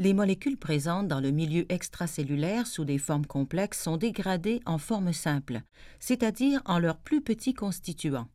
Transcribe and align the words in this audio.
Les 0.00 0.14
molécules 0.14 0.56
présentes 0.56 1.08
dans 1.08 1.20
le 1.20 1.30
milieu 1.30 1.70
extracellulaire 1.70 2.66
sous 2.66 2.86
des 2.86 2.96
formes 2.96 3.26
complexes 3.26 3.82
sont 3.82 3.98
dégradées 3.98 4.62
en 4.64 4.78
forme 4.78 5.12
simple, 5.12 5.60
c'est-à-dire 5.98 6.62
en 6.64 6.78
leurs 6.78 6.96
plus 6.96 7.20
petits 7.20 7.52
constituants. 7.52 8.30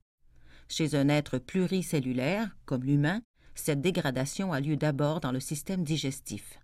Chez 0.70 0.94
un 0.94 1.10
être 1.10 1.40
pluricellulaire, 1.40 2.56
comme 2.68 2.84
l'humain, 2.84 3.24
cette 3.56 3.82
dégradation 3.82 4.54
a 4.54 4.60
lieu 4.60 4.78
d'abord 4.78 5.22
dans 5.22 5.32
le 5.32 5.40
système 5.40 5.84
digestif. 5.84 6.60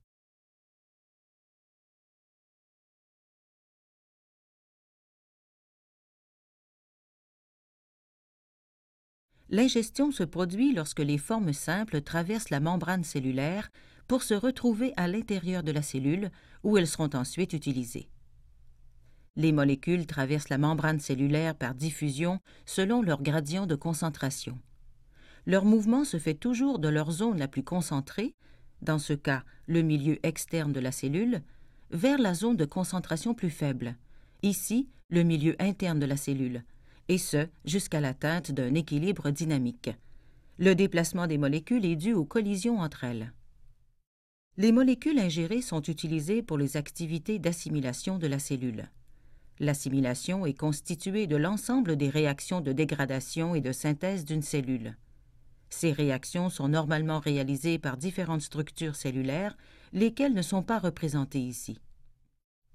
L'ingestion 9.49 10.11
se 10.11 10.23
produit 10.23 10.73
lorsque 10.73 10.99
les 10.99 11.17
formes 11.17 11.53
simples 11.53 12.03
traversent 12.03 12.51
la 12.51 12.59
membrane 12.59 13.03
cellulaire 13.03 13.71
pour 14.11 14.23
se 14.23 14.33
retrouver 14.33 14.91
à 14.97 15.07
l'intérieur 15.07 15.63
de 15.63 15.71
la 15.71 15.81
cellule 15.81 16.31
où 16.65 16.77
elles 16.77 16.85
seront 16.85 17.11
ensuite 17.13 17.53
utilisées. 17.53 18.09
Les 19.37 19.53
molécules 19.53 20.05
traversent 20.05 20.49
la 20.49 20.57
membrane 20.57 20.99
cellulaire 20.99 21.55
par 21.55 21.73
diffusion 21.73 22.41
selon 22.65 23.01
leur 23.01 23.23
gradient 23.23 23.67
de 23.67 23.75
concentration. 23.75 24.59
Leur 25.45 25.63
mouvement 25.63 26.03
se 26.03 26.19
fait 26.19 26.33
toujours 26.33 26.79
de 26.79 26.89
leur 26.89 27.09
zone 27.09 27.39
la 27.39 27.47
plus 27.47 27.63
concentrée, 27.63 28.35
dans 28.81 28.99
ce 28.99 29.13
cas 29.13 29.45
le 29.65 29.81
milieu 29.81 30.19
externe 30.27 30.73
de 30.73 30.81
la 30.81 30.91
cellule, 30.91 31.41
vers 31.91 32.17
la 32.17 32.33
zone 32.33 32.57
de 32.57 32.65
concentration 32.65 33.33
plus 33.33 33.49
faible, 33.49 33.95
ici 34.43 34.89
le 35.07 35.23
milieu 35.23 35.55
interne 35.57 35.99
de 35.99 36.05
la 36.05 36.17
cellule, 36.17 36.65
et 37.07 37.17
ce 37.17 37.47
jusqu'à 37.63 38.01
l'atteinte 38.01 38.51
d'un 38.51 38.75
équilibre 38.75 39.29
dynamique. 39.29 39.89
Le 40.59 40.75
déplacement 40.75 41.27
des 41.27 41.37
molécules 41.37 41.85
est 41.85 41.95
dû 41.95 42.11
aux 42.11 42.25
collisions 42.25 42.79
entre 42.79 43.05
elles. 43.05 43.31
Les 44.57 44.73
molécules 44.73 45.19
ingérées 45.19 45.61
sont 45.61 45.81
utilisées 45.81 46.43
pour 46.43 46.57
les 46.57 46.75
activités 46.75 47.39
d'assimilation 47.39 48.17
de 48.17 48.27
la 48.27 48.37
cellule. 48.37 48.89
L'assimilation 49.59 50.45
est 50.45 50.57
constituée 50.57 51.25
de 51.25 51.37
l'ensemble 51.37 51.95
des 51.95 52.09
réactions 52.09 52.59
de 52.59 52.73
dégradation 52.73 53.55
et 53.55 53.61
de 53.61 53.71
synthèse 53.71 54.25
d'une 54.25 54.41
cellule. 54.41 54.97
Ces 55.69 55.93
réactions 55.93 56.49
sont 56.49 56.67
normalement 56.67 57.19
réalisées 57.19 57.79
par 57.79 57.95
différentes 57.95 58.41
structures 58.41 58.97
cellulaires, 58.97 59.55
lesquelles 59.93 60.33
ne 60.33 60.41
sont 60.41 60.63
pas 60.63 60.79
représentées 60.79 61.39
ici. 61.39 61.79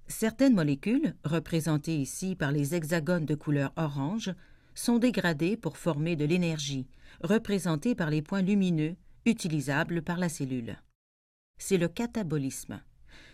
Certaines 0.07 0.55
molécules, 0.55 1.13
représentées 1.23 1.97
ici 1.97 2.35
par 2.35 2.51
les 2.51 2.73
hexagones 2.73 3.25
de 3.25 3.35
couleur 3.35 3.71
orange, 3.75 4.33
sont 4.73 4.97
dégradées 4.97 5.57
pour 5.57 5.77
former 5.77 6.15
de 6.15 6.25
l'énergie, 6.25 6.87
représentée 7.21 7.93
par 7.93 8.09
les 8.09 8.23
points 8.23 8.41
lumineux, 8.41 8.95
utilisables 9.25 10.01
par 10.01 10.17
la 10.17 10.29
cellule. 10.29 10.77
C'est 11.57 11.77
le 11.77 11.87
catabolisme. 11.87 12.81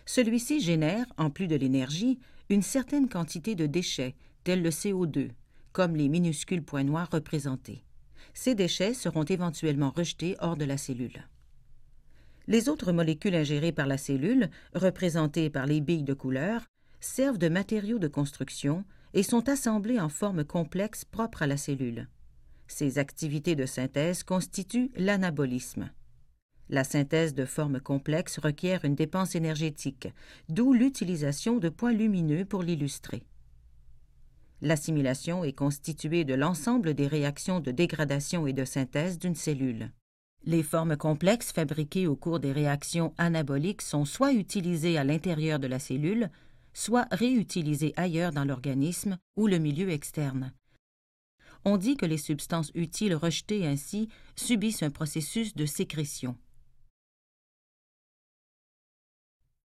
Celui-ci 0.06 0.60
génère, 0.60 1.06
en 1.16 1.30
plus 1.30 1.46
de 1.46 1.56
l'énergie, 1.56 2.18
une 2.50 2.62
certaine 2.62 3.08
quantité 3.08 3.54
de 3.54 3.66
déchets, 3.66 4.14
tels 4.44 4.62
le 4.62 4.70
CO2, 4.70 5.30
comme 5.72 5.96
les 5.96 6.08
minuscules 6.08 6.62
points 6.62 6.84
noirs 6.84 7.08
représentés. 7.10 7.84
Ces 8.34 8.54
déchets 8.54 8.94
seront 8.94 9.24
éventuellement 9.24 9.90
rejetés 9.90 10.36
hors 10.40 10.56
de 10.56 10.64
la 10.64 10.76
cellule. 10.76 11.28
Les 12.46 12.68
autres 12.68 12.92
molécules 12.92 13.34
ingérées 13.34 13.72
par 13.72 13.86
la 13.86 13.96
cellule, 13.96 14.50
représentées 14.74 15.48
par 15.48 15.66
les 15.66 15.80
billes 15.80 16.02
de 16.02 16.14
couleur, 16.14 16.62
servent 17.00 17.38
de 17.38 17.48
matériaux 17.48 17.98
de 17.98 18.08
construction 18.08 18.84
et 19.14 19.22
sont 19.22 19.48
assemblées 19.48 20.00
en 20.00 20.08
forme 20.08 20.44
complexe 20.44 21.04
propre 21.04 21.42
à 21.42 21.46
la 21.46 21.56
cellule. 21.56 22.08
Ces 22.66 22.98
activités 22.98 23.56
de 23.56 23.66
synthèse 23.66 24.22
constituent 24.22 24.90
l'anabolisme. 24.96 25.90
La 26.70 26.84
synthèse 26.84 27.34
de 27.34 27.44
formes 27.44 27.80
complexes 27.80 28.38
requiert 28.38 28.84
une 28.84 28.94
dépense 28.94 29.34
énergétique, 29.34 30.08
d'où 30.48 30.72
l'utilisation 30.72 31.58
de 31.58 31.68
points 31.68 31.92
lumineux 31.92 32.44
pour 32.44 32.62
l'illustrer. 32.62 33.22
L'assimilation 34.62 35.44
est 35.44 35.52
constituée 35.52 36.24
de 36.24 36.32
l'ensemble 36.34 36.94
des 36.94 37.06
réactions 37.06 37.60
de 37.60 37.70
dégradation 37.70 38.46
et 38.46 38.54
de 38.54 38.64
synthèse 38.64 39.18
d'une 39.18 39.34
cellule. 39.34 39.90
Les 40.46 40.62
formes 40.62 40.96
complexes 40.96 41.52
fabriquées 41.52 42.06
au 42.06 42.16
cours 42.16 42.40
des 42.40 42.52
réactions 42.52 43.12
anaboliques 43.18 43.82
sont 43.82 44.04
soit 44.04 44.32
utilisées 44.32 44.96
à 44.96 45.04
l'intérieur 45.04 45.58
de 45.58 45.66
la 45.66 45.78
cellule, 45.78 46.30
soit 46.72 47.06
réutilisées 47.10 47.92
ailleurs 47.96 48.32
dans 48.32 48.44
l'organisme 48.44 49.18
ou 49.36 49.46
le 49.46 49.58
milieu 49.58 49.90
externe. 49.90 50.52
On 51.64 51.76
dit 51.76 51.96
que 51.96 52.06
les 52.06 52.18
substances 52.18 52.70
utiles 52.74 53.14
rejetées 53.14 53.66
ainsi 53.66 54.08
subissent 54.36 54.82
un 54.82 54.90
processus 54.90 55.54
de 55.54 55.64
sécrétion. 55.64 56.36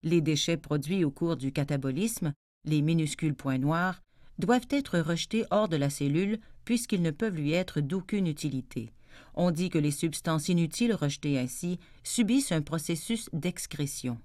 Les 0.03 0.21
déchets 0.21 0.57
produits 0.57 1.03
au 1.03 1.11
cours 1.11 1.37
du 1.37 1.51
catabolisme, 1.51 2.33
les 2.65 2.81
minuscules 2.81 3.35
points 3.35 3.57
noirs, 3.57 4.01
doivent 4.39 4.67
être 4.69 4.99
rejetés 4.99 5.45
hors 5.51 5.69
de 5.69 5.77
la 5.77 5.89
cellule 5.89 6.39
puisqu'ils 6.65 7.01
ne 7.01 7.11
peuvent 7.11 7.35
lui 7.35 7.53
être 7.53 7.81
d'aucune 7.81 8.27
utilité. 8.27 8.91
On 9.35 9.51
dit 9.51 9.69
que 9.69 9.77
les 9.77 9.91
substances 9.91 10.49
inutiles 10.49 10.93
rejetées 10.93 11.37
ainsi 11.37 11.79
subissent 12.03 12.51
un 12.51 12.61
processus 12.61 13.29
d'excrétion. 13.33 14.19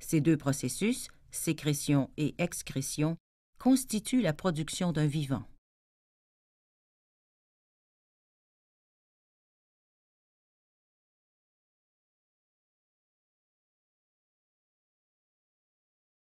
Ces 0.00 0.20
deux 0.20 0.36
processus, 0.36 1.08
sécrétion 1.30 2.10
et 2.16 2.34
excrétion, 2.38 3.16
constituent 3.58 4.22
la 4.22 4.32
production 4.32 4.92
d'un 4.92 5.06
vivant. 5.06 5.44